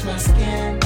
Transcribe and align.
touch 0.00 0.04
my 0.06 0.16
skin. 0.16 0.79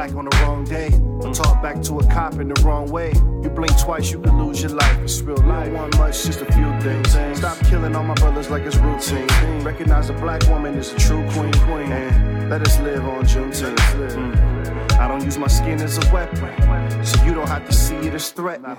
Black 0.00 0.16
on 0.16 0.24
the 0.24 0.36
wrong 0.38 0.64
day. 0.64 0.90
Or 1.20 1.34
talk 1.34 1.62
back 1.62 1.82
to 1.82 1.98
a 1.98 2.06
cop 2.06 2.34
in 2.34 2.48
the 2.48 2.62
wrong 2.62 2.90
way. 2.90 3.12
You 3.42 3.50
blink 3.50 3.78
twice, 3.78 4.10
you 4.10 4.20
can 4.20 4.42
lose 4.42 4.62
your 4.62 4.72
life. 4.72 4.98
It's 4.98 5.20
real 5.20 5.36
life. 5.36 5.66
You 5.66 5.72
don't 5.72 5.74
want 5.74 5.98
much, 5.98 6.24
just 6.24 6.40
a 6.40 6.46
few 6.46 6.70
things. 6.80 7.10
Stop 7.38 7.58
killing 7.66 7.94
all 7.94 8.04
my 8.04 8.14
brothers 8.14 8.48
like 8.50 8.62
it's 8.62 8.76
routine. 8.76 9.28
Recognize 9.62 10.08
a 10.08 10.14
black 10.14 10.42
woman 10.48 10.74
is 10.74 10.92
a 10.92 10.98
true 10.98 11.22
queen. 11.32 11.52
queen. 11.66 11.92
And 11.92 12.50
let 12.50 12.62
us 12.62 12.78
live 12.80 13.04
on 13.04 13.24
Juneteenth. 13.24 13.76
Mm. 13.76 14.98
I 14.98 15.08
don't 15.08 15.24
use 15.24 15.38
my 15.38 15.48
skin 15.48 15.80
as 15.80 15.98
a 15.98 16.14
weapon, 16.14 17.04
so 17.04 17.22
you 17.24 17.34
don't 17.34 17.48
have 17.48 17.66
to 17.66 17.72
see 17.72 17.96
it 17.96 18.14
as 18.14 18.30
threatening. 18.30 18.78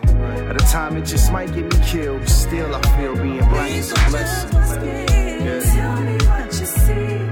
At 0.50 0.56
a 0.56 0.66
time, 0.72 0.98
it 0.98 1.06
just 1.06 1.32
might 1.32 1.54
get 1.54 1.66
me 1.72 1.86
killed. 1.86 2.22
but 2.22 2.30
Still, 2.30 2.76
I 2.76 2.82
feel 2.98 3.16
being 3.16 3.40
black 3.50 3.72
is 3.72 3.92
a 3.92 3.96
blessing. 4.10 4.50
Tell 4.50 6.02
me 6.02 6.18
what 6.26 6.46
you 6.60 6.66
see 6.66 7.31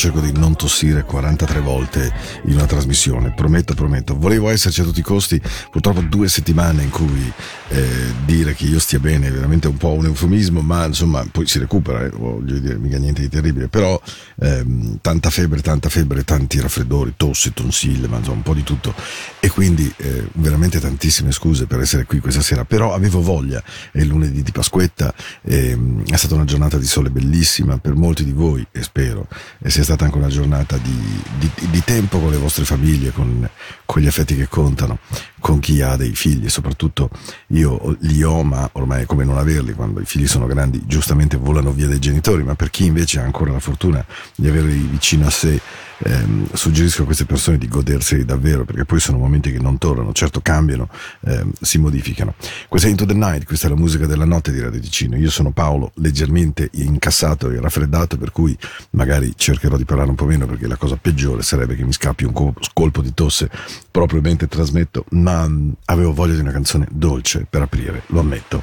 cerco 0.00 0.20
di 0.20 0.32
non 0.32 0.56
tossire 0.56 1.04
43 1.04 1.60
volte 1.60 2.10
in 2.46 2.54
una 2.54 2.64
trasmissione, 2.64 3.34
prometto, 3.34 3.74
prometto. 3.74 4.16
Volevo 4.16 4.48
esserci 4.48 4.80
a 4.80 4.84
tutti 4.84 5.00
i 5.00 5.02
costi, 5.02 5.38
purtroppo 5.70 6.00
due 6.00 6.26
settimane 6.26 6.84
in 6.84 6.88
cui 6.88 7.30
eh, 7.68 8.14
dire 8.24 8.54
che 8.54 8.64
io 8.64 8.78
stia 8.78 8.98
bene 8.98 9.26
è 9.26 9.30
veramente 9.30 9.68
un 9.68 9.76
po' 9.76 9.92
un 9.92 10.06
eufemismo, 10.06 10.62
ma 10.62 10.86
insomma 10.86 11.22
poi 11.30 11.46
si 11.46 11.58
recupera, 11.58 12.06
eh, 12.06 12.08
voglio 12.08 12.58
dire, 12.60 12.78
mica 12.78 12.96
niente 12.96 13.20
di 13.20 13.28
terribile, 13.28 13.68
però 13.68 14.00
ehm, 14.40 15.00
tanta 15.02 15.28
febbre, 15.28 15.60
tanta 15.60 15.90
febbre, 15.90 16.24
tanti 16.24 16.58
raffreddori, 16.60 17.12
tosse, 17.18 17.52
tonsille, 17.52 18.08
ma 18.08 18.16
insomma 18.16 18.36
un 18.36 18.42
po' 18.42 18.54
di 18.54 18.62
tutto. 18.62 18.94
E 19.38 19.50
quindi 19.50 19.92
eh, 19.98 20.28
veramente 20.32 20.80
tantissime 20.80 21.30
scuse 21.30 21.66
per 21.66 21.78
essere 21.78 22.06
qui 22.06 22.20
questa 22.20 22.40
sera, 22.40 22.64
però 22.64 22.94
avevo 22.94 23.20
voglia, 23.20 23.62
è 23.92 24.02
lunedì 24.02 24.42
di 24.42 24.50
Pasquetta, 24.50 25.12
ehm, 25.42 26.06
è 26.06 26.16
stata 26.16 26.36
una 26.36 26.44
giornata 26.44 26.78
di 26.78 26.86
sole 26.86 27.10
bellissima 27.10 27.76
per 27.76 27.94
molti 27.96 28.24
di 28.24 28.32
voi 28.32 28.66
e 28.72 28.82
spero 28.82 29.28
e 29.60 29.68
sia 29.68 29.84
anche 29.98 30.16
una 30.16 30.28
giornata 30.28 30.76
di, 30.78 31.22
di- 31.38 31.68
di 31.70 31.84
tempo 31.84 32.18
con 32.18 32.30
le 32.30 32.36
vostre 32.36 32.64
famiglie, 32.64 33.10
con, 33.10 33.48
con 33.84 34.02
gli 34.02 34.06
affetti 34.06 34.36
che 34.36 34.48
contano, 34.48 34.98
con 35.40 35.58
chi 35.58 35.80
ha 35.82 35.96
dei 35.96 36.14
figli, 36.14 36.48
soprattutto 36.48 37.10
io 37.48 37.96
li 38.00 38.22
ho, 38.22 38.42
ma 38.42 38.68
ormai 38.72 39.02
è 39.02 39.06
come 39.06 39.24
non 39.24 39.38
averli, 39.38 39.72
quando 39.74 40.00
i 40.00 40.04
figli 40.04 40.26
sono 40.26 40.46
grandi 40.46 40.82
giustamente 40.86 41.36
volano 41.36 41.72
via 41.72 41.88
dai 41.88 41.98
genitori, 41.98 42.42
ma 42.42 42.54
per 42.54 42.70
chi 42.70 42.84
invece 42.86 43.20
ha 43.20 43.24
ancora 43.24 43.52
la 43.52 43.60
fortuna 43.60 44.04
di 44.36 44.48
averli 44.48 44.78
vicino 44.90 45.26
a 45.26 45.30
sé, 45.30 45.60
ehm, 46.02 46.48
suggerisco 46.52 47.02
a 47.02 47.04
queste 47.04 47.24
persone 47.24 47.58
di 47.58 47.68
goderseli 47.68 48.24
davvero, 48.24 48.64
perché 48.64 48.84
poi 48.84 49.00
sono 49.00 49.18
momenti 49.18 49.52
che 49.52 49.58
non 49.58 49.78
tornano, 49.78 50.12
certo 50.12 50.40
cambiano, 50.40 50.88
ehm, 51.26 51.52
si 51.60 51.78
modificano. 51.78 52.34
Questa 52.68 52.88
è 52.88 52.90
Into 52.90 53.06
the 53.06 53.14
Night, 53.14 53.44
questa 53.44 53.66
è 53.66 53.70
la 53.70 53.76
musica 53.76 54.06
della 54.06 54.24
notte 54.24 54.52
di 54.52 54.60
Radio 54.60 54.80
Ticino. 54.80 55.16
Io 55.16 55.30
sono 55.30 55.50
Paolo, 55.50 55.92
leggermente 55.96 56.68
incassato 56.72 57.50
e 57.50 57.60
raffreddato, 57.60 58.16
per 58.16 58.32
cui 58.32 58.56
magari 58.90 59.32
cercherò 59.36 59.76
di 59.76 59.84
parlare 59.84 60.10
un 60.10 60.16
po' 60.16 60.26
meno, 60.26 60.46
perché 60.46 60.66
la 60.66 60.76
cosa 60.76 60.96
peggiore 60.96 61.42
sarebbe 61.42 61.76
che 61.76 61.84
mi 61.84 61.92
scappi 61.92 62.24
un 62.24 62.32
co- 62.32 62.54
colpo 62.72 63.02
di 63.02 63.12
tosse 63.14 63.50
proprio 63.90 64.20
mentre 64.20 64.46
trasmetto, 64.46 65.04
ma 65.10 65.46
mh, 65.46 65.76
avevo 65.86 66.12
voglia 66.12 66.34
di 66.34 66.40
una 66.40 66.52
canzone 66.52 66.86
dolce 66.90 67.46
per 67.48 67.62
aprire, 67.62 68.02
lo 68.06 68.20
ammetto. 68.20 68.62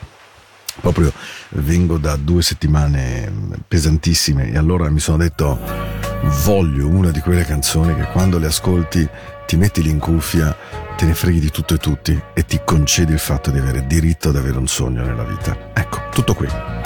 Proprio 0.80 1.12
vengo 1.50 1.98
da 1.98 2.16
due 2.16 2.44
settimane 2.44 3.30
mh, 3.30 3.54
pesantissime 3.68 4.52
e 4.52 4.58
allora 4.58 4.90
mi 4.90 5.00
sono 5.00 5.18
detto 5.18 6.07
voglio 6.24 6.88
una 6.88 7.12
di 7.12 7.20
quelle 7.20 7.44
canzoni 7.44 7.96
che 7.96 8.08
quando 8.12 8.38
le 8.38 8.48
ascolti 8.48 9.08
ti 9.46 9.56
metti 9.56 9.88
in 9.88 10.00
cuffia, 10.00 10.56
te 10.98 11.06
ne 11.06 11.14
freghi 11.14 11.40
di 11.40 11.52
tutto 11.52 11.76
e 11.76 11.78
tutti 11.78 12.22
e 12.34 12.46
ti 12.46 12.62
concedi 12.66 13.14
il 13.14 13.20
fatto 13.20 13.50
di 13.50 13.60
avere 13.60 13.88
diritto 13.88 14.30
ad 14.30 14.36
avere 14.36 14.58
un 14.58 14.68
sogno 14.68 15.04
nella 15.04 15.24
vita. 15.24 15.72
Ecco, 15.74 16.10
tutto 16.12 16.34
qui. 16.34 16.77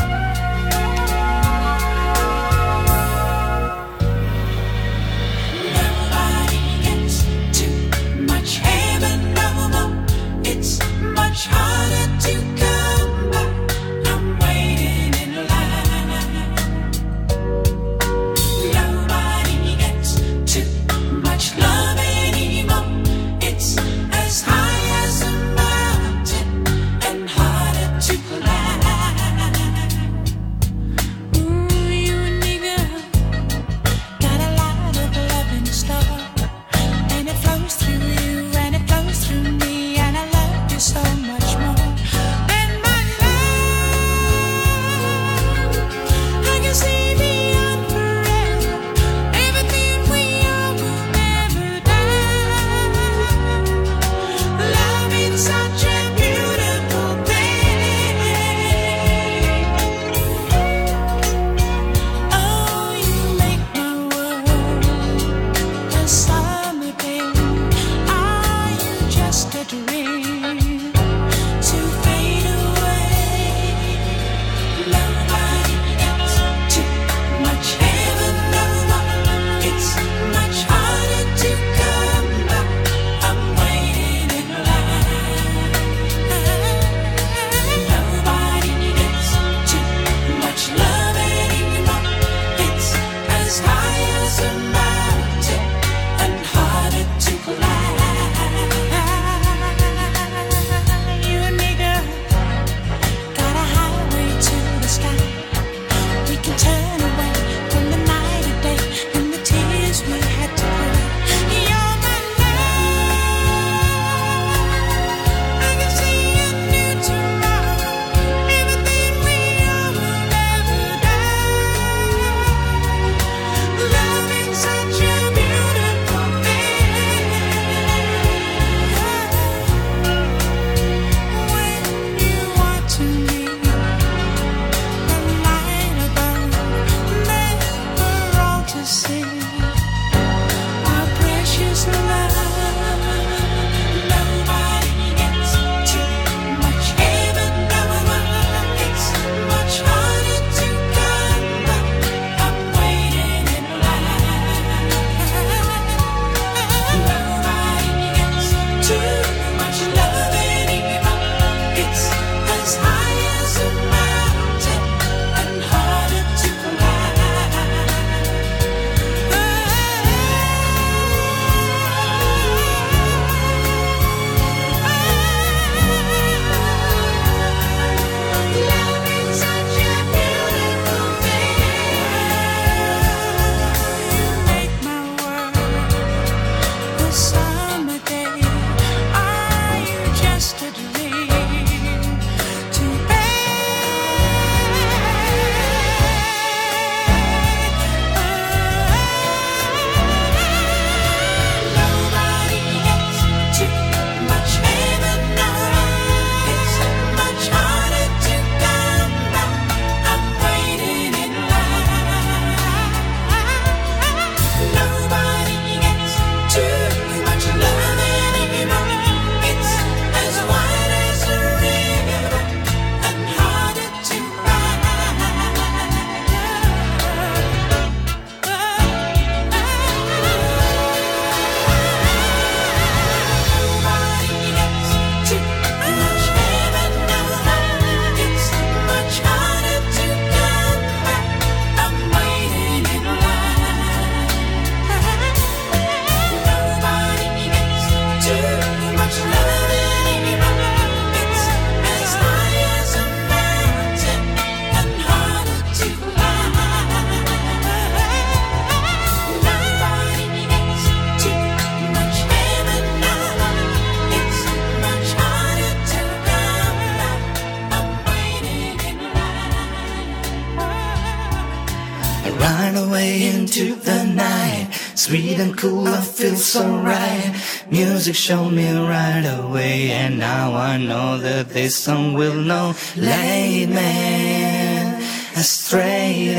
Music 278.11 278.15
showed 278.15 278.51
me 278.51 278.69
right 278.73 279.25
away, 279.39 279.91
and 279.91 280.19
now 280.19 280.53
I 280.53 280.77
know 280.77 281.17
that 281.17 281.49
this 281.49 281.75
song 281.75 282.13
will 282.13 282.35
know. 282.35 282.73
Late 282.97 283.67
man, 283.67 285.01
astray. 285.35 286.35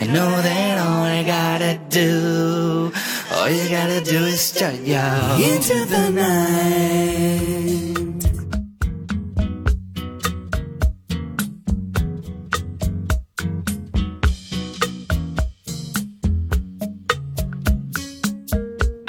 I 0.00 0.06
know 0.06 0.30
that 0.42 0.78
all 0.78 1.02
I 1.02 1.22
gotta 1.22 1.78
do. 1.90 2.92
All 3.32 3.48
you 3.50 3.68
gotta 3.68 4.00
do 4.00 4.24
is 4.24 4.40
strut 4.40 4.80
your 4.86 4.98
into 5.52 5.84
the 5.84 6.10
night. 6.10 7.67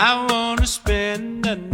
I 0.02 0.26
wanna 0.32 0.66
spend 0.66 1.44
the 1.44 1.58
night 1.58 1.69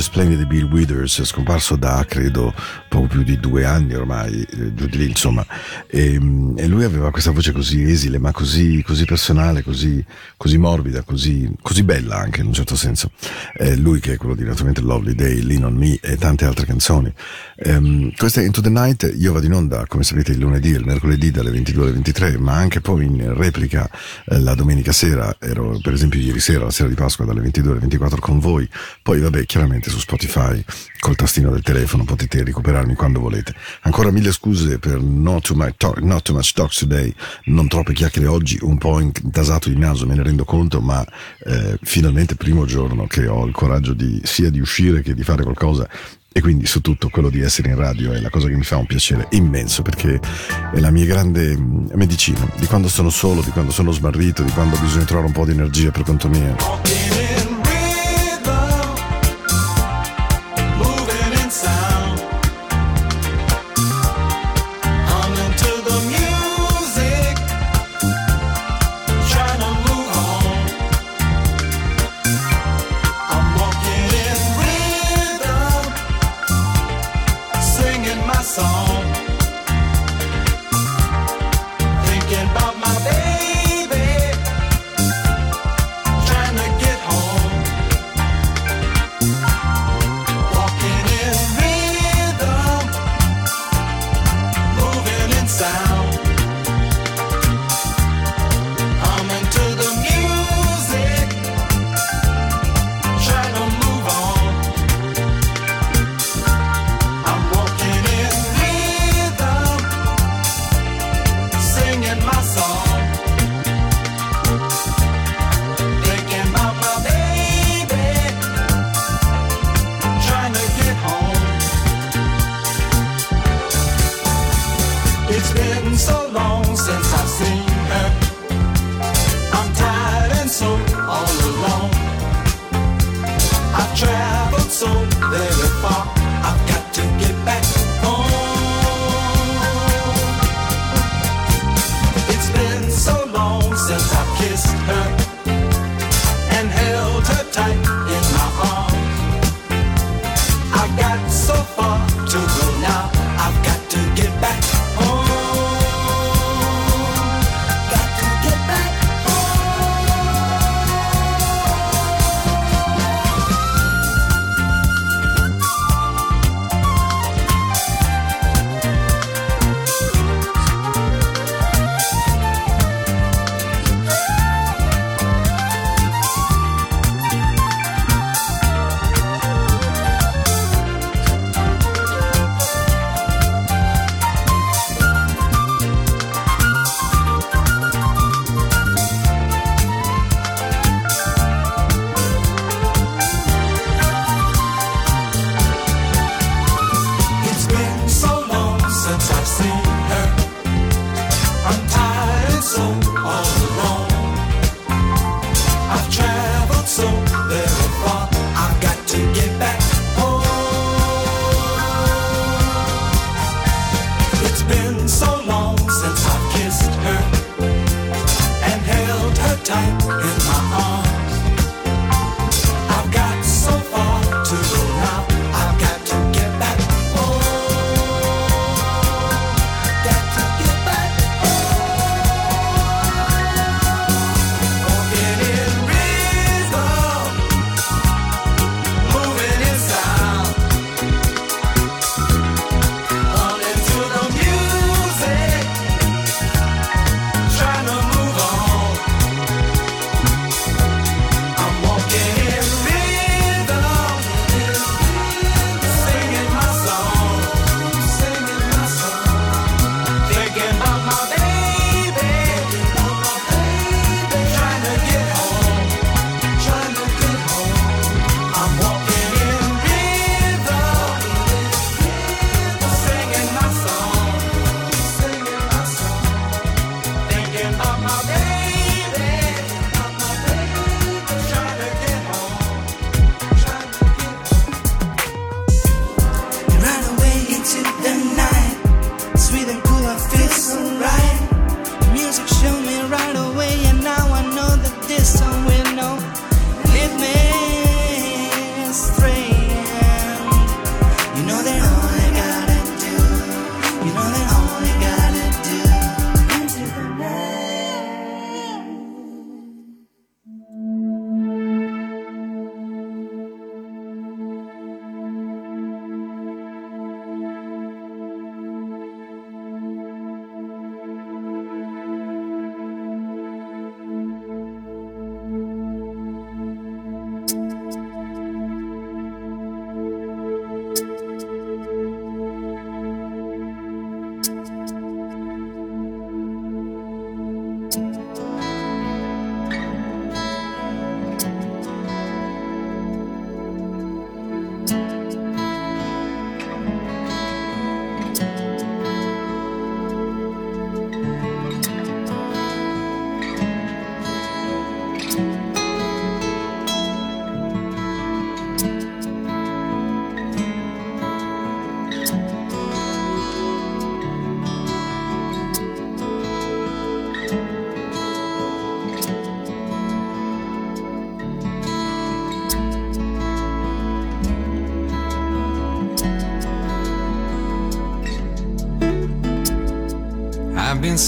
Splendida 0.00 0.42
di 0.42 0.46
Bill 0.46 0.70
Withers, 0.70 1.24
scomparso 1.24 1.76
da 1.76 2.04
credo 2.08 2.54
poco 2.88 3.06
più 3.06 3.22
di 3.22 3.38
due 3.38 3.64
anni 3.64 3.94
ormai, 3.94 4.46
eh, 4.48 4.74
giù 4.74 4.86
di 4.86 4.98
lì 4.98 5.08
insomma. 5.08 5.44
E, 5.86 6.18
mm, 6.18 6.58
e 6.58 6.66
lui 6.66 6.84
aveva 6.84 7.10
questa 7.10 7.32
voce 7.32 7.52
così 7.52 7.82
esile, 7.82 8.18
ma 8.18 8.32
così, 8.32 8.82
così 8.82 9.04
personale, 9.04 9.62
così, 9.62 10.04
così 10.36 10.56
morbida, 10.56 11.02
così, 11.02 11.50
così 11.60 11.82
bella 11.82 12.16
anche 12.16 12.40
in 12.40 12.46
un 12.46 12.52
certo 12.52 12.76
senso. 12.76 13.10
È 13.52 13.74
lui 13.74 14.00
che 14.00 14.14
è 14.14 14.16
quello 14.16 14.34
di 14.34 14.44
naturalmente 14.44 14.80
Lovely 14.80 15.14
Day, 15.14 15.42
Lean 15.42 15.64
on 15.64 15.74
Me 15.74 15.98
e 16.00 16.16
tante 16.16 16.44
altre 16.44 16.64
canzoni. 16.64 17.12
Ehm, 17.64 18.12
questa 18.16 18.40
è 18.40 18.44
Into 18.44 18.60
the 18.60 18.68
Night, 18.68 19.12
io 19.16 19.32
vado 19.32 19.46
in 19.46 19.54
onda, 19.54 19.84
come 19.86 20.02
sapete, 20.02 20.32
il 20.32 20.38
lunedì 20.38 20.72
e 20.72 20.78
il 20.78 20.84
mercoledì 20.84 21.30
dalle 21.30 21.50
22 21.50 21.82
alle 21.84 21.92
23, 21.92 22.38
ma 22.38 22.54
anche 22.54 22.80
poi 22.80 23.04
in 23.04 23.34
replica 23.34 23.88
eh, 24.26 24.40
la 24.40 24.54
domenica 24.54 24.90
sera, 24.90 25.36
ero 25.38 25.78
per 25.80 25.92
esempio 25.92 26.18
ieri 26.18 26.40
sera, 26.40 26.64
la 26.64 26.70
sera 26.70 26.88
di 26.88 26.94
Pasqua 26.94 27.24
dalle 27.24 27.40
22 27.40 27.70
alle 27.70 27.80
24 27.80 28.20
con 28.20 28.40
voi, 28.40 28.68
poi 29.02 29.20
vabbè 29.20 29.44
chiaramente 29.46 29.90
su 29.90 29.98
Spotify 29.98 30.62
col 30.98 31.14
tastino 31.14 31.50
del 31.50 31.62
telefono 31.62 32.04
potete 32.04 32.42
recuperarmi 32.42 32.94
quando 32.94 33.20
volete. 33.20 33.54
Ancora 33.82 34.10
mille 34.10 34.32
scuse 34.32 34.78
per 34.78 35.00
not 35.00 35.44
too 35.44 35.56
much, 35.56 35.76
talk, 35.76 35.98
not 35.98 36.22
too 36.22 36.34
much 36.34 36.52
talk 36.52 36.72
today, 36.72 37.14
non 37.44 37.68
troppe 37.68 37.92
chiacchiere 37.92 38.26
oggi, 38.26 38.58
un 38.62 38.78
po' 38.78 38.98
intasato 38.98 39.68
di 39.68 39.78
naso 39.78 40.06
me 40.06 40.16
ne 40.16 40.22
rendo 40.24 40.44
conto, 40.44 40.80
ma 40.80 41.04
eh, 41.44 41.78
finalmente 41.82 42.34
primo 42.34 42.64
giorno 42.66 43.06
che 43.06 43.28
ho 43.28 43.46
il 43.46 43.52
coraggio 43.52 43.92
di 43.92 44.20
sia 44.24 44.50
di 44.50 44.58
uscire 44.58 45.00
che 45.00 45.14
di 45.14 45.22
fare 45.22 45.42
qualcosa 45.44 45.88
e 46.32 46.40
quindi 46.40 46.66
su 46.66 46.80
tutto 46.80 47.08
quello 47.10 47.28
di 47.28 47.40
essere 47.40 47.70
in 47.70 47.76
radio 47.76 48.12
è 48.12 48.20
la 48.20 48.30
cosa 48.30 48.48
che 48.48 48.54
mi 48.54 48.64
fa 48.64 48.76
un 48.76 48.86
piacere 48.86 49.26
immenso 49.30 49.82
perché 49.82 50.18
è 50.72 50.80
la 50.80 50.90
mia 50.90 51.04
grande 51.04 51.56
mm, 51.56 51.90
medicina 51.94 52.48
di 52.56 52.66
quando 52.66 52.88
sono 52.88 53.10
solo, 53.10 53.42
di 53.42 53.50
quando 53.50 53.70
sono 53.70 53.92
smarrito, 53.92 54.42
di 54.42 54.50
quando 54.52 54.76
ho 54.76 54.80
bisogno 54.80 55.00
di 55.00 55.06
trovare 55.06 55.26
un 55.26 55.32
po' 55.32 55.44
di 55.44 55.52
energia 55.52 55.90
per 55.90 56.02
conto 56.02 56.28
mio. 56.28 57.11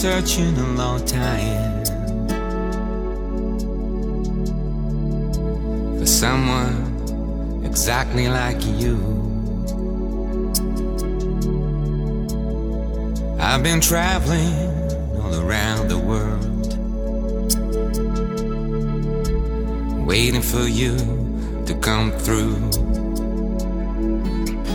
Searching 0.04 0.54
a 0.58 0.68
long 0.74 1.02
time 1.06 1.82
for 5.98 6.04
someone 6.04 7.62
exactly 7.64 8.28
like 8.28 8.62
you. 8.66 8.98
I've 13.40 13.62
been 13.62 13.80
traveling 13.80 14.52
all 15.22 15.36
around 15.40 15.88
the 15.88 15.96
world, 15.96 16.76
waiting 20.06 20.42
for 20.42 20.68
you 20.68 20.98
to 21.64 21.74
come 21.80 22.12
through. 22.12 22.60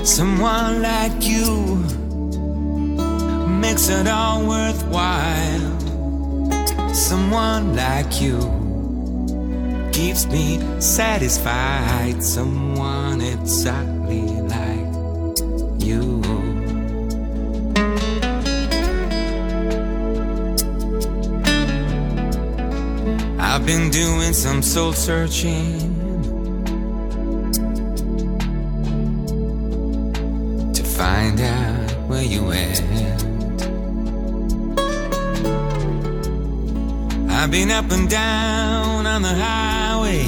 Someone 0.03 0.81
like 0.81 1.21
you 1.21 1.98
makes 3.59 3.89
it 3.89 4.07
all 4.07 4.47
worthwhile. 4.47 5.79
Someone 6.93 7.75
like 7.75 8.21
you 8.21 8.39
keeps 9.91 10.25
me 10.27 10.59
satisfied. 10.79 12.23
Someone 12.23 13.21
exactly 13.21 14.21
like 14.55 14.87
you. 15.83 16.21
I've 23.39 23.65
been 23.65 23.89
doing 23.89 24.33
some 24.33 24.61
soul 24.61 24.93
searching 24.93 25.95
to 30.73 30.83
find 30.83 31.41
out 31.41 31.91
where 32.07 32.23
you 32.23 32.45
went. 32.45 33.08
I've 37.41 37.51
been 37.51 37.71
up 37.71 37.89
and 37.91 38.09
down 38.09 39.07
on 39.07 39.21
the 39.21 39.33
highway 39.33 40.25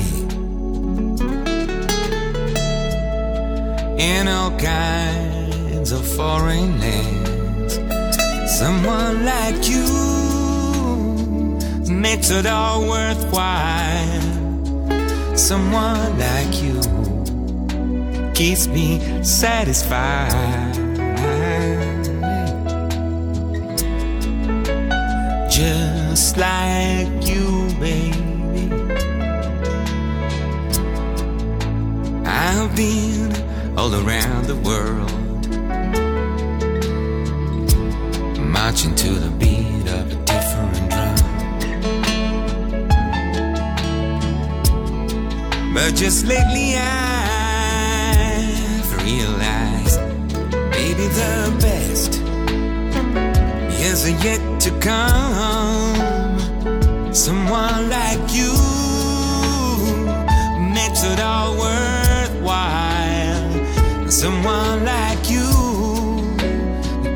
in 3.99 4.29
all 4.29 4.57
kinds 4.57 5.91
of 5.91 6.07
foreign 6.15 6.79
lands. 6.79 7.79
Someone 8.57 9.25
like 9.25 9.67
you 9.67 9.85
makes 11.93 12.29
it 12.31 12.45
all 12.45 12.87
worthwhile. 12.87 14.21
Someone 15.35 16.17
like 16.17 16.63
you 16.63 16.79
keeps 18.33 18.67
me 18.67 19.21
satisfied. 19.21 20.75
Just 25.51 25.90
like 26.29 27.27
you, 27.27 27.67
baby. 27.79 28.69
I've 32.25 32.75
been 32.75 33.31
all 33.75 33.93
around 33.95 34.45
the 34.45 34.55
world, 34.69 35.47
marching 38.39 38.93
to 38.95 39.09
the 39.09 39.31
beat 39.39 39.87
of 39.97 40.11
a 40.11 40.15
different 40.31 40.89
drum. 40.91 41.17
But 45.73 45.95
just 45.95 46.25
lately 46.25 46.75
I've 46.77 47.69
realized, 49.03 49.99
baby, 50.71 51.07
the 51.07 51.33
best 51.59 52.11
is 53.81 54.05
yet 54.23 54.41
to 54.61 54.69
come. 54.79 55.60
Someone 57.21 57.87
like 57.87 58.33
you 58.33 58.51
makes 60.73 61.03
it 61.03 61.19
all 61.19 61.55
worthwhile. 61.55 62.49
Someone 64.09 64.83
like 64.83 65.29
you 65.29 65.45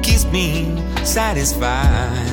keeps 0.03 0.25
me 0.25 0.79
satisfied. 1.03 2.24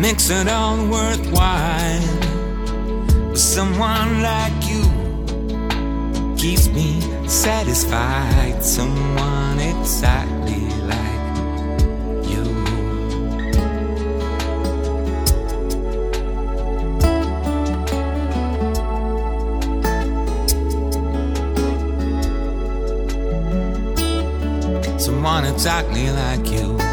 Makes 0.00 0.30
it 0.30 0.48
all 0.48 0.78
worthwhile. 0.86 2.00
Someone 3.36 4.22
like 4.22 4.64
you 4.66 4.82
keeps 6.38 6.68
me 6.68 7.00
satisfied. 7.28 8.64
Someone 8.64 9.58
exactly 9.58 10.64
like 10.88 11.36
you. 12.30 12.44
Someone 24.98 25.44
exactly 25.44 26.10
like 26.10 26.50
you. 26.50 26.89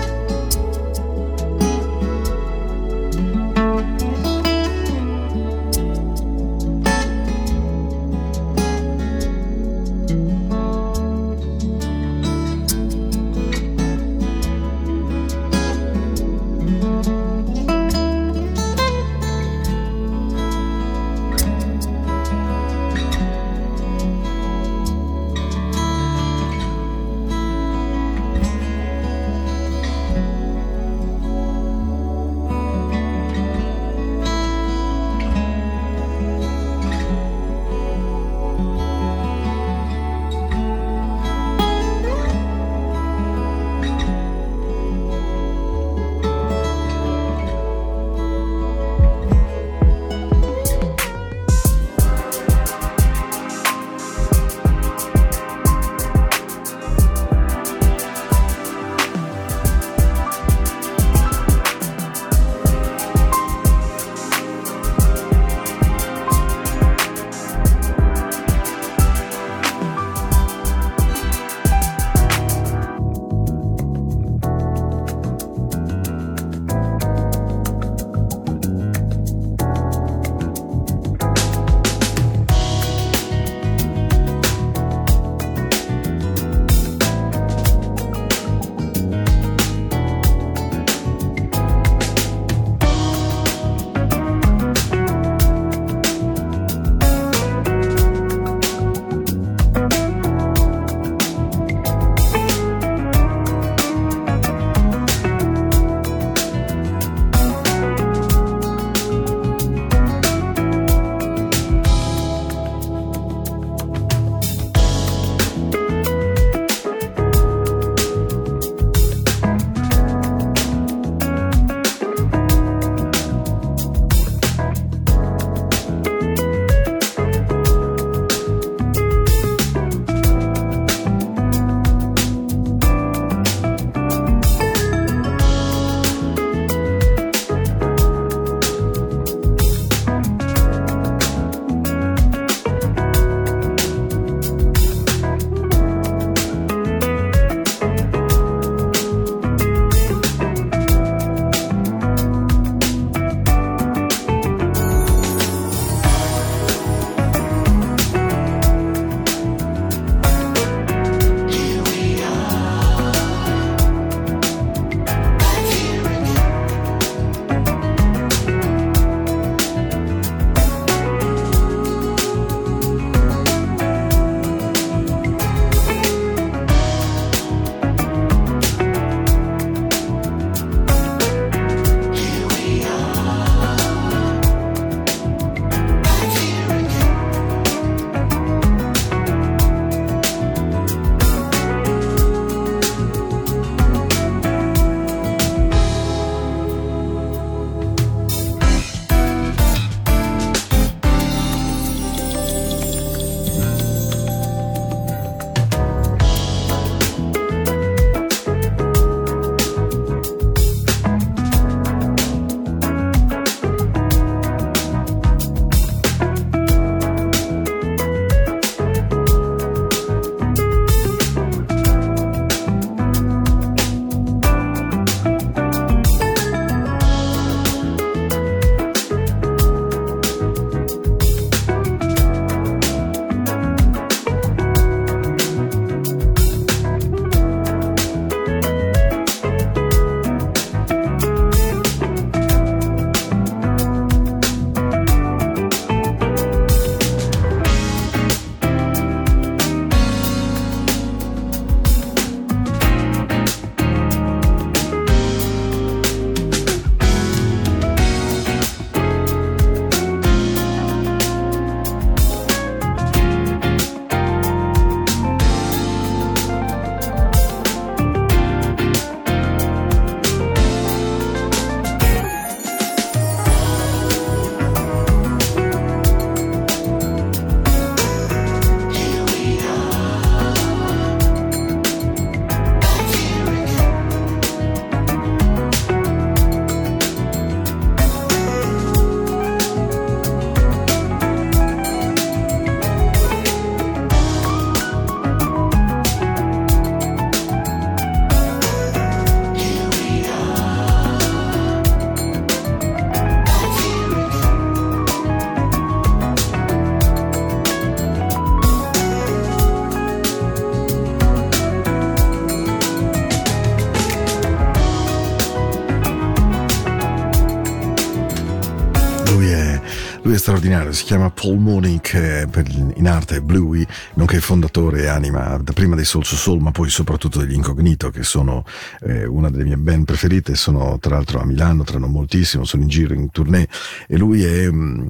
Straordinario, 320.47 320.93
si 320.93 321.03
chiama 321.03 321.29
Paul 321.29 321.57
Mooney, 321.57 321.99
che 321.99 322.47
in 322.95 323.05
arte 323.05 323.41
Bluey, 323.41 323.85
nonché 324.13 324.39
fondatore 324.39 325.01
e 325.01 325.07
anima 325.07 325.61
prima 325.73 325.93
dei 325.93 326.05
Soul 326.05 326.25
to 326.25 326.37
Soul, 326.37 326.61
ma 326.61 326.71
poi 326.71 326.89
soprattutto 326.89 327.39
degli 327.39 327.53
Incognito, 327.53 328.11
che 328.11 328.23
sono 328.23 328.63
eh, 329.01 329.25
una 329.25 329.49
delle 329.49 329.65
mie 329.65 329.75
band 329.75 330.05
preferite, 330.05 330.55
sono 330.55 330.99
tra 330.99 331.15
l'altro 331.15 331.41
a 331.41 331.45
Milano, 331.45 331.83
tra 331.83 331.99
non 331.99 332.11
moltissimo, 332.11 332.63
sono 332.63 332.83
in 332.83 332.87
giro, 332.87 333.13
in 333.13 333.29
tournée, 333.29 333.67
e 334.07 334.17
lui 334.17 334.45
è... 334.45 334.71
mh, 334.71 335.07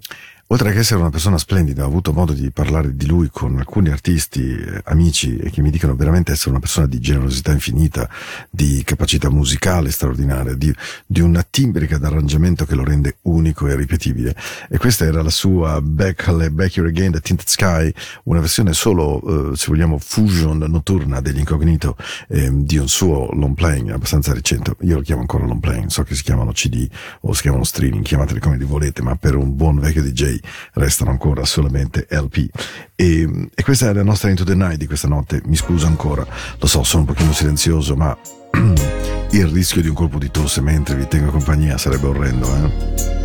Oltre 0.50 0.72
che 0.72 0.80
essere 0.80 1.02
una 1.02 1.10
persona 1.10 1.38
splendida, 1.38 1.84
ho 1.84 1.88
avuto 1.88 2.14
modo 2.14 2.32
di 2.32 2.52
parlare 2.52 2.96
di 2.96 3.06
lui 3.06 3.28
con 3.30 3.58
alcuni 3.58 3.90
artisti, 3.90 4.56
eh, 4.56 4.82
amici, 4.86 5.36
che 5.52 5.62
mi 5.62 5.70
dicono 5.70 5.94
veramente 5.94 6.32
essere 6.32 6.52
una 6.52 6.60
persona 6.60 6.88
di 6.88 7.00
generosità 7.00 7.52
infinita, 7.52 8.10
di 8.50 8.82
capacità 8.86 9.30
musicale 9.30 9.92
straordinaria, 9.92 10.54
di, 10.54 10.74
di 11.06 11.20
una 11.20 11.46
timbrica 11.48 11.98
d'arrangiamento 11.98 12.64
che 12.64 12.76
lo 12.76 12.86
rende 12.86 13.18
unico 13.24 13.68
e 13.68 13.76
ripetibile. 13.76 14.34
E 14.70 14.78
questa 14.78 15.04
era 15.04 15.22
la 15.22 15.30
sua 15.30 15.82
Back, 15.82 16.48
Back 16.48 16.78
Here 16.78 16.88
Again, 16.88 17.12
The 17.12 17.20
Tinted 17.20 17.48
Sky, 17.50 17.92
una 18.24 18.40
versione 18.40 18.72
solo, 18.72 19.52
eh, 19.52 19.58
se 19.58 19.66
vogliamo, 19.68 19.98
fusion 19.98 20.60
notturna 20.60 21.20
degli 21.20 21.40
incognito 21.40 21.98
ehm, 22.30 22.64
di 22.64 22.78
un 22.78 22.88
suo 22.88 23.30
long 23.34 23.54
playing 23.54 23.90
abbastanza 23.90 24.32
recente. 24.32 24.78
Io 24.84 24.96
lo 24.96 25.02
chiamo 25.02 25.20
ancora 25.20 25.46
long 25.46 25.60
playing, 25.60 25.90
so 25.90 26.04
che 26.04 26.16
si 26.16 26.24
chiamano 26.24 26.54
CD 26.54 26.88
o 27.22 27.34
si 27.34 27.42
chiamano 27.42 27.66
streaming, 27.66 28.02
chiamateli 28.02 28.40
come 28.40 28.56
li 28.56 28.64
volete, 28.64 29.02
ma 29.02 29.14
per 29.18 29.36
un 29.36 29.54
buon 29.54 29.78
vecchio 29.78 30.02
DJ 30.02 30.37
restano 30.74 31.12
ancora 31.12 31.46
solamente 31.46 32.08
LP. 32.10 32.48
E, 32.96 33.50
e 33.54 33.64
questa 33.64 33.90
è 33.90 33.94
la 33.94 34.04
nostra 34.04 34.30
Into 34.30 34.44
the 34.44 34.56
Night 34.56 34.78
di 34.78 34.88
questa 34.88 35.08
notte. 35.08 35.42
Mi 35.46 35.56
scuso 35.56 35.86
ancora, 35.86 36.26
lo 36.58 36.68
so, 36.68 36.84
sono 36.84 37.04
un 37.04 37.08
pochino 37.08 37.34
silenzioso, 37.34 37.96
ma 37.96 38.18
il 39.32 39.48
rischio 39.48 39.82
di 39.82 39.88
un 39.88 39.96
colpo 39.96 40.18
di 40.18 40.32
tosse 40.32 40.62
mentre 40.62 40.96
vi 40.96 41.08
tengo 41.08 41.32
compagnia 41.32 41.78
sarebbe 41.78 42.08
orrendo, 42.08 42.48
eh? 42.56 43.16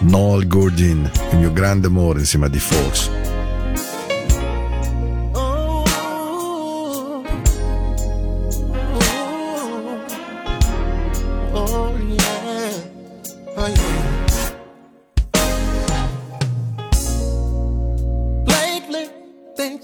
Noel 0.00 0.46
Gordon, 0.48 1.10
il 1.30 1.38
mio 1.38 1.52
grande 1.52 1.86
amore 1.86 2.20
insieme 2.20 2.46
a 2.46 2.50
The 2.50 2.58
Fox. 2.58 3.10
Oh 11.54 11.96
yeah, 11.96 12.72
oh 13.56 13.66
yeah. 13.68 14.21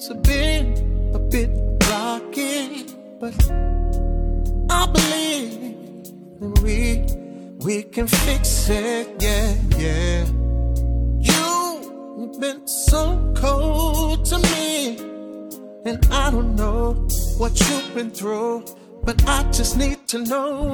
Have 0.09 0.23
been 0.23 1.12
a 1.14 1.18
bit 1.18 1.51
rocky, 1.90 2.85
but 3.21 3.35
I 4.71 4.87
believe 4.87 5.53
that 6.40 6.61
we 6.62 7.05
we 7.64 7.83
can 7.83 8.07
fix 8.07 8.68
it. 8.71 9.09
Yeah, 9.21 9.55
yeah. 9.77 10.25
You've 12.18 12.40
been 12.40 12.66
so 12.66 13.33
cold 13.35 14.25
to 14.27 14.38
me, 14.38 14.99
and 15.85 16.07
I 16.11 16.31
don't 16.31 16.57
know 16.57 16.94
what 17.38 17.59
you've 17.61 17.94
been 17.94 18.11
through, 18.11 18.64
but 19.03 19.23
I 19.29 19.42
just 19.51 19.77
need 19.77 20.07
to 20.09 20.18
know 20.18 20.67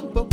bum, 0.00 0.12
bum. 0.14 0.27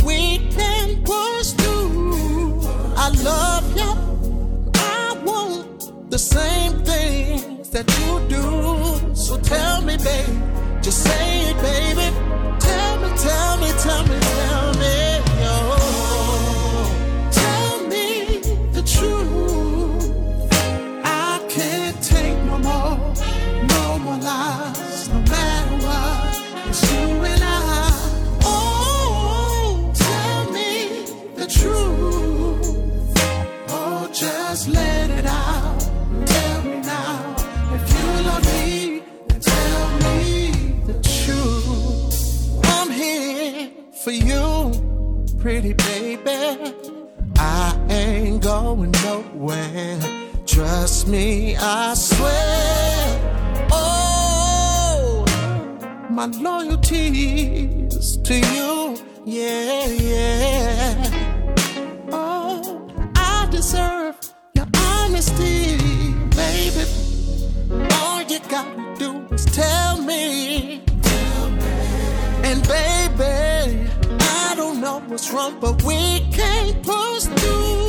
And 72.56 72.66
baby, 72.68 73.86
I 74.18 74.54
don't 74.56 74.80
know 74.80 75.00
what's 75.08 75.30
wrong, 75.30 75.60
but 75.60 75.82
we 75.82 76.20
can't 76.32 76.82
push 76.82 77.24
through. 77.24 77.88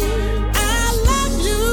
I 0.54 0.84
love 1.10 1.36
you, 1.48 1.68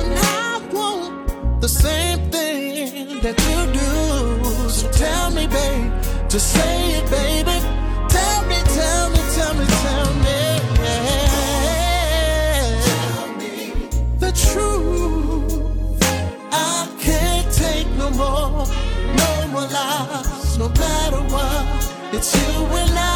and 0.00 0.18
I 0.18 0.58
want 0.72 1.60
the 1.60 1.68
same 1.68 2.28
thing 2.32 3.20
that 3.20 3.38
you 3.46 3.58
do. 3.78 4.68
So 4.68 4.90
tell 4.90 5.30
me, 5.30 5.46
babe, 5.46 5.92
just 6.28 6.52
say 6.52 6.98
it, 6.98 7.10
baby. 7.10 7.75
It's 22.16 22.34
you 22.34 22.64
and 22.64 22.98
I. 22.98 23.15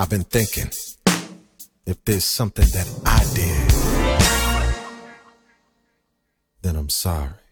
I've 0.00 0.08
been 0.08 0.22
thinking 0.22 0.70
if 1.84 2.04
there's 2.04 2.22
something 2.22 2.66
that 2.66 2.86
I 3.04 3.18
did, 3.34 3.68
then 6.62 6.76
I'm 6.76 6.88
sorry. 6.88 7.47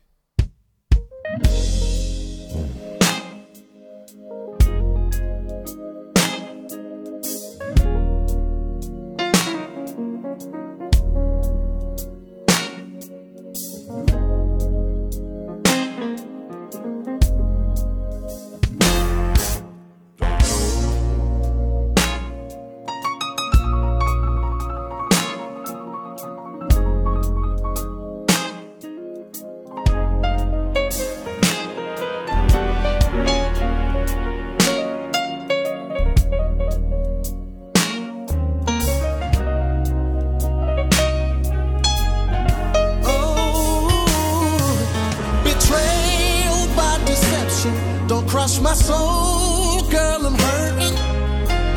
My 48.67 48.75
soul, 48.75 49.81
girl, 49.91 50.27
I'm 50.27 50.35
hurting. 50.35 50.97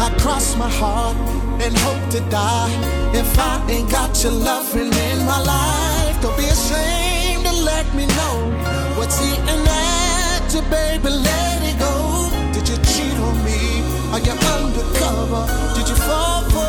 I 0.06 0.10
cross 0.22 0.56
my 0.58 0.72
heart 0.82 1.16
and 1.64 1.78
hope 1.86 2.06
to 2.16 2.20
die 2.32 2.74
if 3.14 3.30
I 3.38 3.54
ain't 3.70 3.92
got 3.92 4.12
your 4.24 4.32
loving 4.32 4.92
in 5.08 5.20
my 5.32 5.40
life. 5.54 6.16
Don't 6.24 6.36
be 6.36 6.48
ashamed 6.58 7.46
to 7.46 7.54
let 7.72 7.86
me 7.94 8.06
know 8.18 8.36
what's 8.98 9.22
eating 9.30 9.66
at 9.70 10.50
you, 10.56 10.64
baby. 10.78 11.10
Let 11.30 11.60
it 11.70 11.78
go. 11.86 11.94
Did 12.56 12.66
you 12.72 12.78
cheat 12.92 13.18
on 13.28 13.38
me? 13.46 13.62
Are 14.14 14.22
you 14.28 14.36
undercover? 14.58 15.44
Did 15.76 15.88
you 15.90 15.98
fall 16.08 16.42
for 16.54 16.69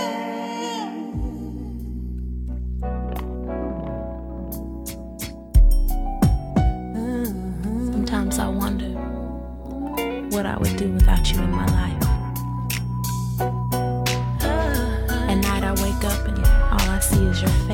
What 10.31 10.45
I 10.45 10.57
would 10.57 10.77
do 10.77 10.89
without 10.93 11.29
you 11.31 11.41
in 11.41 11.51
my 11.51 11.65
life. 11.65 12.03
At 15.29 15.35
night 15.35 15.63
I 15.63 15.73
wake 15.83 16.03
up 16.05 16.25
and 16.25 16.37
all 16.71 16.89
I 16.89 16.99
see 16.99 17.25
is 17.25 17.41
your 17.41 17.51
face. 17.67 17.70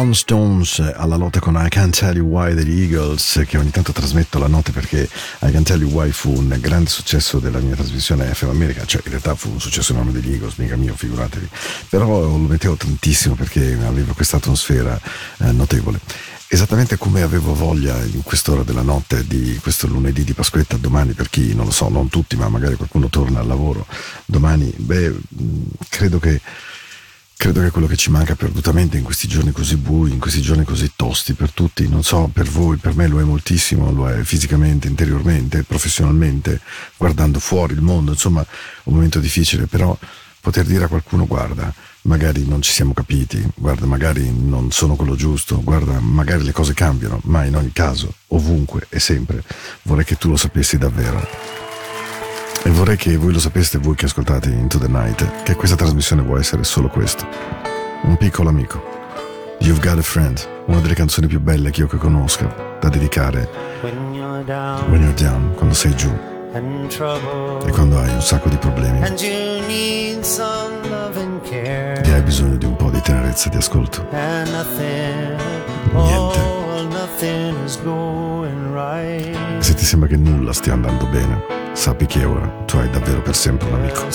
Brown 0.00 0.14
Stones 0.14 0.78
alla 0.78 1.16
lotta 1.16 1.40
con 1.40 1.60
I 1.62 1.68
Can't 1.68 1.94
Tell 1.94 2.16
You 2.16 2.26
Why 2.26 2.54
degli 2.54 2.80
Eagles, 2.84 3.44
che 3.46 3.58
ogni 3.58 3.70
tanto 3.70 3.92
trasmetto 3.92 4.38
la 4.38 4.46
notte 4.46 4.72
perché 4.72 5.02
I 5.42 5.50
Can't 5.50 5.66
Tell 5.66 5.82
You 5.82 5.90
Why 5.90 6.10
fu 6.10 6.32
un 6.34 6.56
grande 6.58 6.88
successo 6.88 7.38
della 7.38 7.58
mia 7.58 7.74
trasmissione 7.74 8.24
FM 8.32 8.48
America, 8.48 8.86
cioè 8.86 9.02
in 9.04 9.10
realtà 9.10 9.34
fu 9.34 9.50
un 9.50 9.60
successo 9.60 9.92
enorme 9.92 10.12
degli 10.12 10.32
Eagles, 10.32 10.54
mica 10.54 10.74
mio, 10.76 10.94
figuratevi, 10.94 11.46
però 11.90 12.22
lo 12.22 12.38
mettevo 12.38 12.76
tantissimo 12.76 13.34
perché 13.34 13.76
aveva 13.84 14.14
questa 14.14 14.38
atmosfera 14.38 14.98
eh, 15.40 15.52
notevole. 15.52 16.00
Esattamente 16.48 16.96
come 16.96 17.20
avevo 17.20 17.54
voglia 17.54 18.02
in 18.02 18.22
quest'ora 18.22 18.62
della 18.62 18.80
notte 18.80 19.26
di 19.26 19.58
questo 19.60 19.86
lunedì 19.86 20.24
di 20.24 20.32
Pasquetta, 20.32 20.78
domani 20.78 21.12
per 21.12 21.28
chi, 21.28 21.54
non 21.54 21.66
lo 21.66 21.72
so, 21.72 21.90
non 21.90 22.08
tutti, 22.08 22.36
ma 22.36 22.48
magari 22.48 22.76
qualcuno 22.76 23.10
torna 23.10 23.40
al 23.40 23.46
lavoro, 23.46 23.86
domani, 24.24 24.72
beh, 24.74 25.10
mh, 25.10 25.62
credo 25.90 26.18
che 26.18 26.40
Credo 27.40 27.62
che 27.62 27.70
quello 27.70 27.86
che 27.86 27.96
ci 27.96 28.10
manca 28.10 28.34
perdutamente 28.34 28.98
in 28.98 29.02
questi 29.02 29.26
giorni 29.26 29.50
così 29.50 29.76
bui, 29.76 30.10
in 30.10 30.18
questi 30.18 30.42
giorni 30.42 30.62
così 30.62 30.92
tosti 30.94 31.32
per 31.32 31.52
tutti, 31.52 31.88
non 31.88 32.04
so, 32.04 32.28
per 32.30 32.46
voi, 32.46 32.76
per 32.76 32.94
me 32.94 33.06
lo 33.06 33.18
è 33.18 33.22
moltissimo, 33.22 33.90
lo 33.90 34.10
è 34.10 34.22
fisicamente, 34.24 34.88
interiormente, 34.88 35.62
professionalmente, 35.62 36.60
guardando 36.98 37.38
fuori 37.38 37.72
il 37.72 37.80
mondo, 37.80 38.10
insomma, 38.10 38.44
un 38.84 38.92
momento 38.92 39.20
difficile, 39.20 39.64
però 39.64 39.96
poter 40.38 40.66
dire 40.66 40.84
a 40.84 40.88
qualcuno 40.88 41.26
guarda, 41.26 41.72
magari 42.02 42.46
non 42.46 42.60
ci 42.60 42.72
siamo 42.72 42.92
capiti, 42.92 43.42
guarda, 43.54 43.86
magari 43.86 44.30
non 44.30 44.70
sono 44.70 44.94
quello 44.94 45.16
giusto, 45.16 45.62
guarda, 45.62 45.98
magari 45.98 46.44
le 46.44 46.52
cose 46.52 46.74
cambiano, 46.74 47.20
ma 47.24 47.46
in 47.46 47.56
ogni 47.56 47.72
caso, 47.72 48.12
ovunque 48.28 48.84
e 48.90 49.00
sempre, 49.00 49.42
vorrei 49.84 50.04
che 50.04 50.18
tu 50.18 50.28
lo 50.28 50.36
sapessi 50.36 50.76
davvero. 50.76 51.69
E 52.62 52.70
vorrei 52.70 52.96
che 52.96 53.16
voi 53.16 53.32
lo 53.32 53.40
sapeste, 53.40 53.78
voi 53.78 53.94
che 53.94 54.04
ascoltate 54.04 54.48
Into 54.50 54.78
the 54.78 54.88
Night, 54.88 55.42
che 55.42 55.54
questa 55.54 55.76
trasmissione 55.76 56.22
può 56.22 56.38
essere 56.38 56.64
solo 56.64 56.88
questo. 56.88 57.26
Un 58.02 58.16
piccolo 58.16 58.48
amico. 58.48 58.82
You've 59.60 59.80
Got 59.80 59.98
a 59.98 60.02
Friend, 60.02 60.46
una 60.66 60.80
delle 60.80 60.94
canzoni 60.94 61.26
più 61.26 61.40
belle 61.40 61.70
che 61.70 61.80
io 61.80 61.86
che 61.86 61.98
conosca, 61.98 62.78
da 62.80 62.88
dedicare 62.88 63.48
When 63.82 64.14
you're 64.14 64.42
down 64.44 64.90
when 64.90 65.02
you're 65.02 65.14
down, 65.14 65.52
quando 65.54 65.74
sei 65.74 65.94
giù 65.94 66.10
and 66.52 66.88
trouble 66.88 67.68
e 67.68 67.70
quando 67.70 67.98
hai 67.98 68.12
un 68.12 68.22
sacco 68.22 68.48
di 68.48 68.56
problemi 68.56 69.02
and 69.02 69.20
you 69.20 69.64
need 69.66 70.22
some 70.22 70.80
love 70.88 71.20
and 71.20 71.40
care 71.42 72.02
e 72.02 72.12
hai 72.12 72.22
bisogno 72.22 72.56
di 72.56 72.64
un 72.64 72.74
po' 72.76 72.90
di 72.90 73.00
tenerezza 73.00 73.48
di 73.50 73.56
ascolto. 73.56 74.06
Niente. 75.92 76.49
Se 79.58 79.74
ti 79.74 79.84
sembra 79.84 80.08
che 80.08 80.16
nulla 80.16 80.52
stia 80.52 80.72
andando 80.72 81.06
bene, 81.06 81.42
sappi 81.72 82.06
che 82.06 82.24
ora 82.24 82.46
tu 82.64 82.76
hai 82.78 82.88
davvero 82.90 83.20
per 83.22 83.34
sempre 83.34 83.68
un 83.68 83.74
amico. 83.74 84.06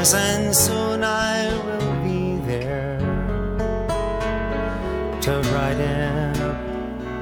Yes 0.00 0.14
and 0.14 0.54
soon 0.54 1.02
I 1.02 1.50
will 1.66 1.92
be 2.02 2.40
there. 2.46 2.98
To 5.20 5.40
brighten 5.50 6.40
up 6.40 6.56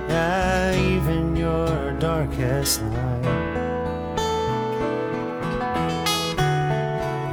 yeah, 0.08 0.72
even 0.74 1.34
your 1.34 1.92
darkest 1.98 2.82
night. 2.82 3.24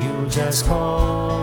You 0.01 0.28
just 0.30 0.66
call 0.66 1.35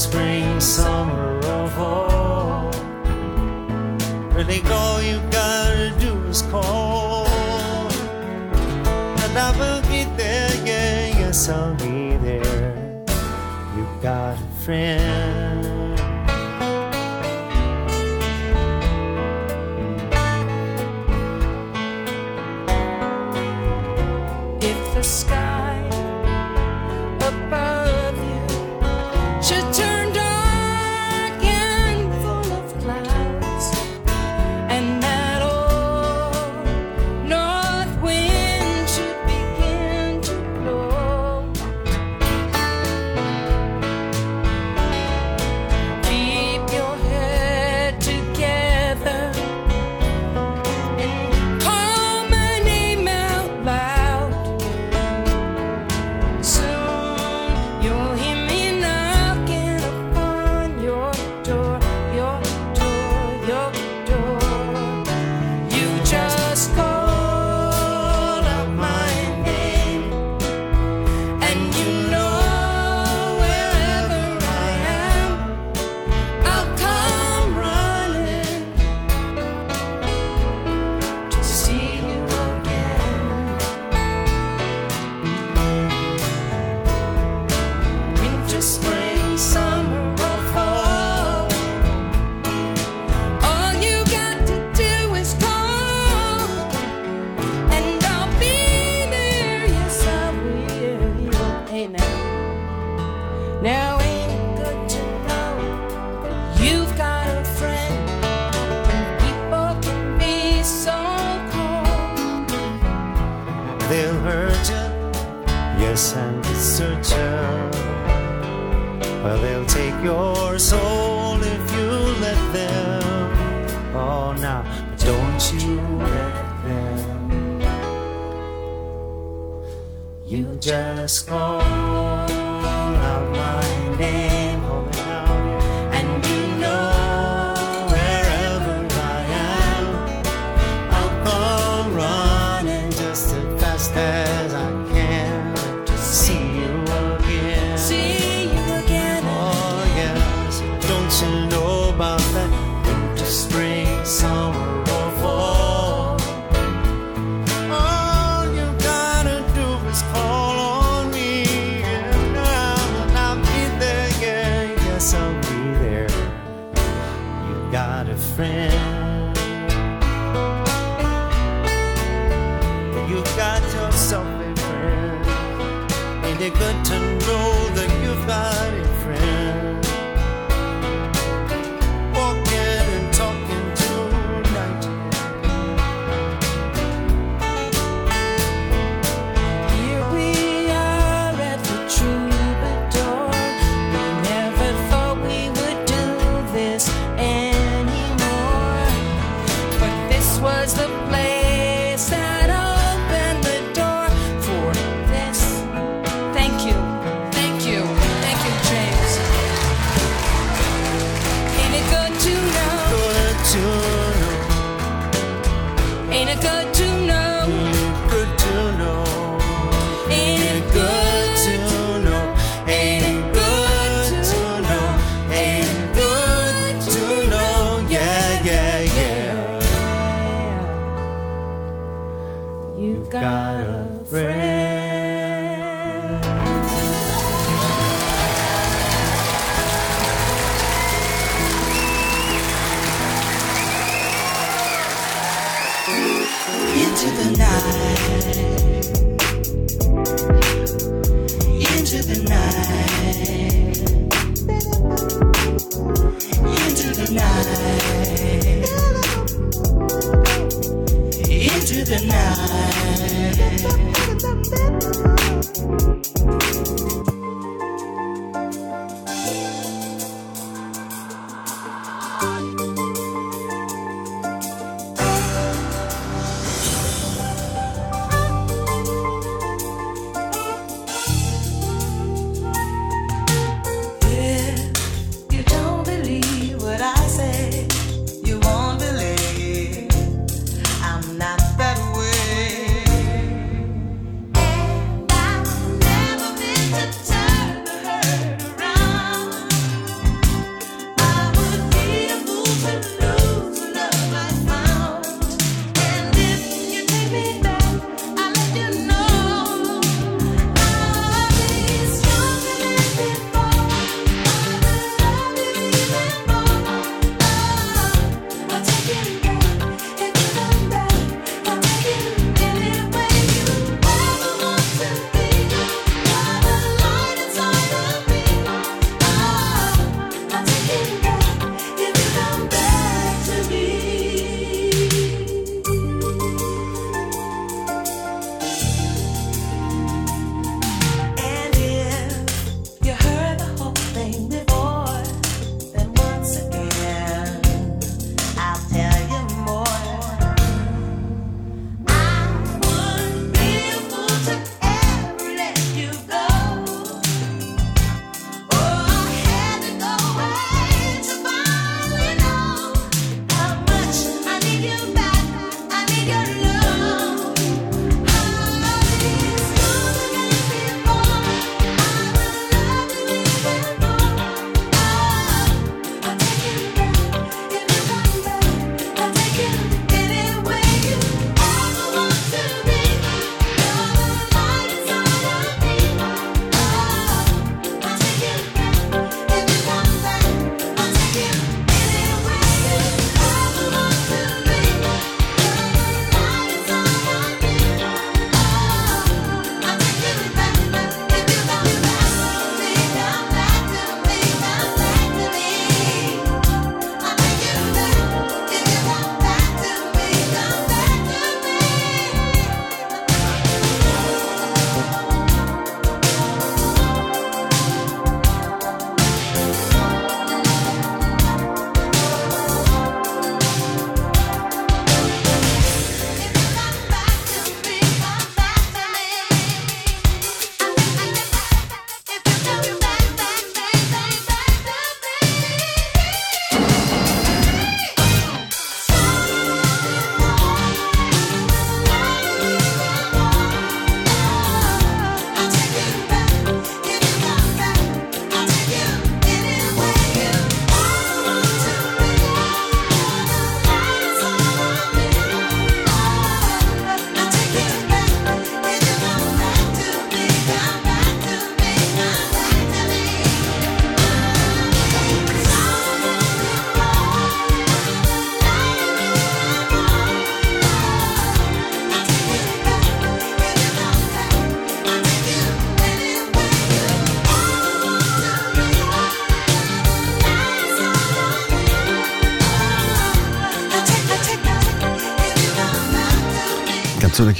spring, 0.00 0.58
summer, 0.60 1.36
or 1.36 1.68
fall 1.76 2.70
Really 4.34 4.62
all 4.70 5.02
you 5.02 5.20
gotta 5.30 5.94
do 6.00 6.12
is 6.28 6.40
call 6.42 7.26
and 9.30 9.38
I 9.38 9.50
will 9.58 9.82
be 9.82 10.04
there, 10.16 10.50
yeah, 10.66 11.18
yes, 11.20 11.48
I'll 11.48 11.74
be 11.76 12.16
there. 12.16 13.04
You 13.76 13.86
got 14.02 14.36
a 14.36 14.64
friend. 14.64 15.29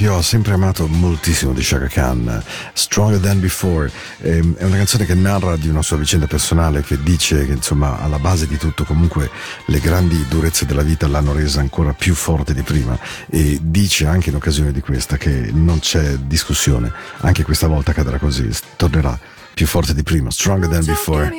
Io 0.01 0.15
ho 0.15 0.21
sempre 0.23 0.53
amato 0.53 0.87
moltissimo 0.87 1.53
di 1.53 1.61
Shaka 1.61 1.85
Khan, 1.85 2.43
Stronger 2.73 3.19
Than 3.19 3.39
Before. 3.39 3.91
Ehm, 4.21 4.55
È 4.55 4.63
una 4.63 4.77
canzone 4.77 5.05
che 5.05 5.13
narra 5.13 5.55
di 5.57 5.69
una 5.69 5.83
sua 5.83 5.97
vicenda 5.97 6.25
personale, 6.25 6.81
che 6.81 6.97
dice 7.03 7.45
che 7.45 7.51
insomma 7.51 7.99
alla 7.99 8.17
base 8.17 8.47
di 8.47 8.57
tutto 8.57 8.83
comunque 8.83 9.29
le 9.65 9.79
grandi 9.79 10.25
durezze 10.27 10.65
della 10.65 10.81
vita 10.81 11.07
l'hanno 11.07 11.33
resa 11.33 11.59
ancora 11.59 11.93
più 11.93 12.15
forte 12.15 12.55
di 12.55 12.63
prima 12.63 12.97
e 13.29 13.59
dice 13.61 14.07
anche 14.07 14.29
in 14.29 14.35
occasione 14.35 14.71
di 14.71 14.81
questa 14.81 15.17
che 15.17 15.51
non 15.53 15.77
c'è 15.77 16.15
discussione, 16.17 16.91
anche 17.19 17.43
questa 17.43 17.67
volta 17.67 17.91
accadrà 17.91 18.17
così, 18.17 18.49
tornerà 18.75 19.17
più 19.53 19.67
forte 19.67 19.93
di 19.93 20.01
prima, 20.01 20.31
Stronger 20.31 20.67
Than 20.67 20.85
Before. 20.85 21.31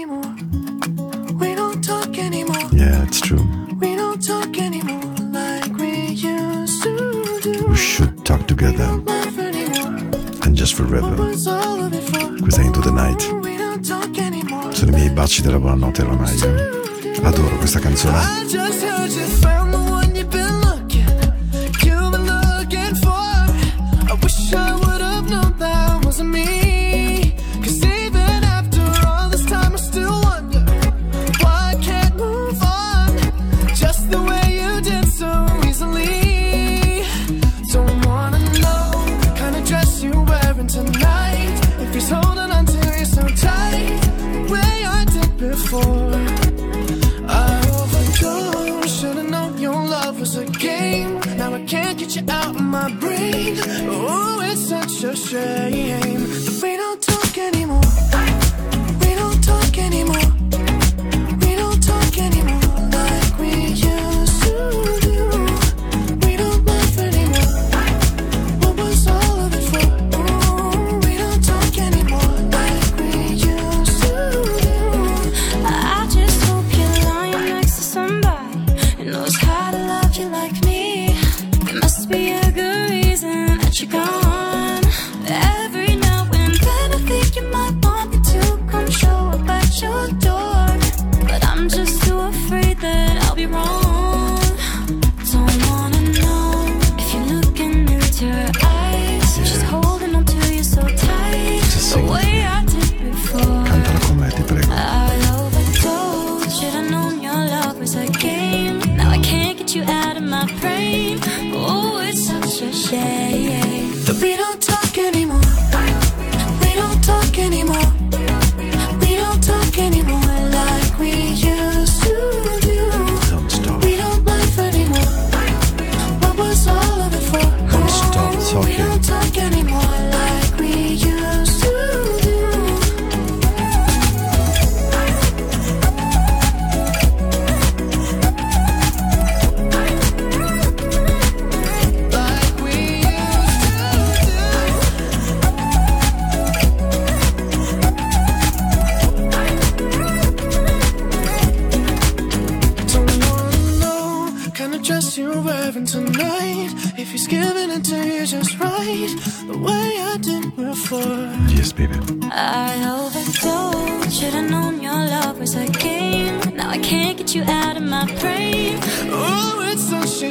Yeah, 2.70 3.02
it's 3.02 3.18
true. 3.18 3.61
Together 8.62 9.02
and 10.44 10.54
just 10.54 10.74
forever. 10.74 11.16
Questa 12.40 12.60
è 12.60 12.64
Into 12.64 12.80
the 12.80 12.90
Night. 12.90 13.22
Sono 14.74 14.90
i 14.90 14.94
miei 14.94 15.10
baci 15.10 15.42
della 15.42 15.58
buonanotte 15.58 16.02
ormai. 16.02 16.38
eh. 16.40 17.20
Adoro 17.22 17.56
questa 17.56 17.80
canzone. 17.80 19.61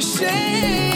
Shame 0.02 0.91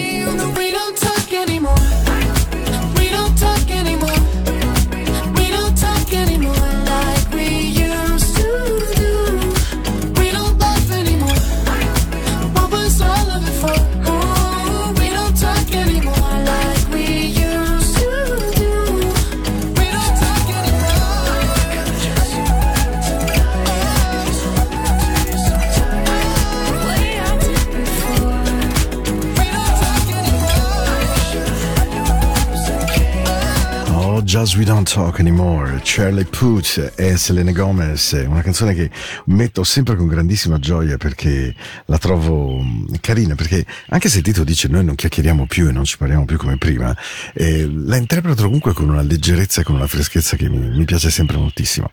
Don't 34.76 34.92
Talk 34.92 35.20
Anymore, 35.20 35.80
Charlie 35.82 36.26
Puth 36.26 36.92
e 36.96 37.16
Selena 37.16 37.50
Gomez, 37.50 38.12
una 38.26 38.42
canzone 38.42 38.74
che 38.74 38.90
metto 39.26 39.64
sempre 39.64 39.96
con 39.96 40.06
grandissima 40.06 40.58
gioia 40.58 40.98
perché 40.98 41.54
la 41.86 41.96
trovo 41.96 42.60
mm, 42.60 42.96
carina, 43.00 43.34
perché 43.34 43.64
anche 43.88 44.10
se 44.10 44.18
il 44.18 44.22
titolo 44.22 44.44
dice 44.44 44.68
noi 44.68 44.84
non 44.84 44.94
chiacchieriamo 44.94 45.46
più 45.46 45.66
e 45.66 45.72
non 45.72 45.84
ci 45.84 45.96
parliamo 45.96 46.26
più 46.26 46.36
come 46.36 46.58
prima, 46.58 46.94
eh, 47.32 47.66
la 47.66 47.96
interpreto 47.96 48.42
comunque 48.42 48.74
con 48.74 48.90
una 48.90 49.00
leggerezza 49.00 49.62
e 49.62 49.64
con 49.64 49.76
una 49.76 49.86
freschezza 49.86 50.36
che 50.36 50.46
mi, 50.50 50.58
mi 50.58 50.84
piace 50.84 51.08
sempre 51.08 51.38
moltissimo. 51.38 51.90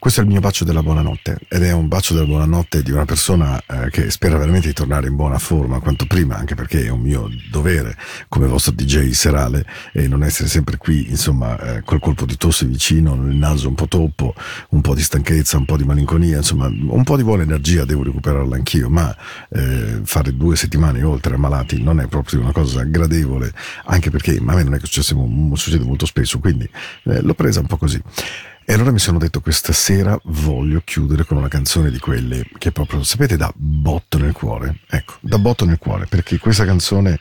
Questo 0.00 0.20
è 0.20 0.24
il 0.24 0.30
mio 0.30 0.40
bacio 0.40 0.64
della 0.64 0.82
buonanotte 0.82 1.40
ed 1.46 1.62
è 1.62 1.72
un 1.72 1.86
bacio 1.86 2.14
della 2.14 2.24
buonanotte 2.24 2.82
di 2.82 2.90
una 2.90 3.04
persona 3.04 3.62
eh, 3.66 3.90
che 3.90 4.10
spera 4.10 4.38
veramente 4.38 4.68
di 4.68 4.72
tornare 4.72 5.08
in 5.08 5.14
buona 5.14 5.38
forma 5.38 5.78
quanto 5.78 6.06
prima, 6.06 6.36
anche 6.36 6.54
perché 6.54 6.86
è 6.86 6.88
un 6.88 7.00
mio 7.00 7.28
dovere 7.50 7.94
come 8.26 8.46
vostro 8.46 8.72
DJ 8.72 9.10
serale 9.10 9.66
e 9.92 10.08
non 10.08 10.22
essere 10.22 10.48
sempre 10.48 10.78
qui, 10.78 11.10
insomma, 11.10 11.60
eh, 11.60 11.82
col 11.82 12.00
colpo 12.00 12.24
di 12.24 12.38
tosse 12.38 12.64
vicino, 12.64 13.12
il 13.12 13.36
naso 13.36 13.68
un 13.68 13.74
po' 13.74 13.88
toppo, 13.88 14.34
un 14.70 14.80
po' 14.80 14.94
di 14.94 15.02
stanchezza, 15.02 15.58
un 15.58 15.66
po' 15.66 15.76
di 15.76 15.84
malinconia, 15.84 16.38
insomma, 16.38 16.64
un 16.64 17.04
po' 17.04 17.18
di 17.18 17.22
buona 17.22 17.42
energia 17.42 17.84
devo 17.84 18.02
recuperarla 18.02 18.56
anch'io, 18.56 18.88
ma 18.88 19.14
eh, 19.50 20.00
fare 20.02 20.34
due 20.34 20.56
settimane 20.56 21.02
oltre 21.02 21.34
ammalati 21.34 21.82
non 21.82 22.00
è 22.00 22.06
proprio 22.06 22.40
una 22.40 22.52
cosa 22.52 22.84
gradevole, 22.84 23.52
anche 23.84 24.08
perché 24.08 24.38
a 24.38 24.54
me 24.54 24.62
non 24.62 24.72
è 24.72 24.78
che 24.78 24.86
successe, 24.86 25.14
succede 25.52 25.84
molto 25.84 26.06
spesso, 26.06 26.38
quindi 26.38 26.66
eh, 27.02 27.20
l'ho 27.20 27.34
presa 27.34 27.60
un 27.60 27.66
po' 27.66 27.76
così. 27.76 28.02
E 28.70 28.74
allora 28.74 28.92
mi 28.92 29.00
sono 29.00 29.18
detto 29.18 29.40
questa 29.40 29.72
sera 29.72 30.16
voglio 30.26 30.80
chiudere 30.84 31.24
con 31.24 31.36
una 31.36 31.48
canzone 31.48 31.90
di 31.90 31.98
quelle 31.98 32.46
che 32.56 32.70
proprio, 32.70 33.02
sapete, 33.02 33.36
da 33.36 33.52
botto 33.52 34.16
nel 34.16 34.30
cuore. 34.30 34.82
Ecco, 34.88 35.14
da 35.22 35.38
botto 35.38 35.64
nel 35.64 35.78
cuore, 35.78 36.06
perché 36.06 36.38
questa 36.38 36.64
canzone 36.64 37.18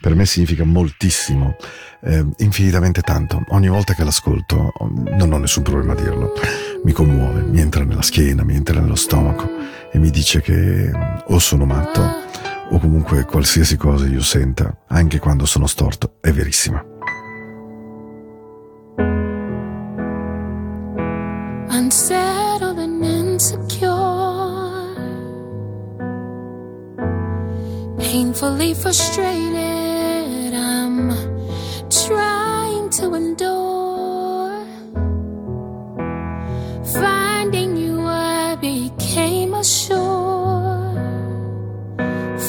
per 0.00 0.14
me 0.14 0.24
significa 0.26 0.62
moltissimo, 0.62 1.56
eh, 2.04 2.24
infinitamente 2.36 3.00
tanto. 3.00 3.42
Ogni 3.48 3.66
volta 3.66 3.94
che 3.94 4.04
l'ascolto 4.04 4.72
non 5.16 5.32
ho 5.32 5.38
nessun 5.38 5.64
problema 5.64 5.94
a 5.94 5.96
dirlo. 5.96 6.34
Mi 6.84 6.92
commuove, 6.92 7.40
mi 7.40 7.58
entra 7.58 7.82
nella 7.82 8.02
schiena, 8.02 8.44
mi 8.44 8.54
entra 8.54 8.78
nello 8.78 8.94
stomaco 8.94 9.50
e 9.90 9.98
mi 9.98 10.10
dice 10.10 10.40
che 10.40 10.88
o 11.26 11.38
sono 11.40 11.64
matto 11.64 12.00
o 12.70 12.78
comunque 12.78 13.24
qualsiasi 13.24 13.76
cosa 13.76 14.06
io 14.06 14.22
senta, 14.22 14.84
anche 14.86 15.18
quando 15.18 15.46
sono 15.46 15.66
storto, 15.66 16.18
è 16.20 16.30
verissima. 16.30 16.91
painfully 28.12 28.74
frustrated. 28.74 30.52
I'm 30.52 31.08
trying 31.88 32.90
to 32.90 33.14
endure. 33.14 34.66
Finding 36.92 37.74
you, 37.74 38.02
I 38.02 38.56
became 38.56 39.54
a 39.54 39.64
shore 39.64 40.92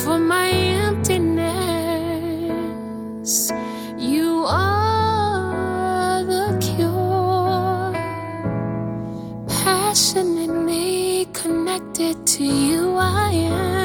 for 0.04 0.20
my 0.20 0.50
emptiness. 0.90 1.54
You 3.98 4.44
are 4.46 6.26
the 6.26 6.58
cure. 6.60 7.94
Passionately 9.64 11.26
connected 11.32 12.28
to 12.28 12.44
you, 12.44 12.98
I 12.98 13.32
am. 13.32 13.83